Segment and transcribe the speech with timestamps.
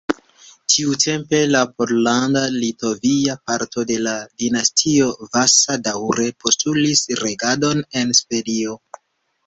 [0.75, 8.81] Tiutempe la pollanda-litovia parto de la dinastio Vasa daŭre postulis regadon en Svedio.